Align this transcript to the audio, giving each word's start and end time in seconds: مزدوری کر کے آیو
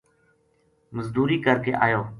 مزدوری 0.91 1.41
کر 1.43 1.63
کے 1.63 1.71
آیو 1.85 2.03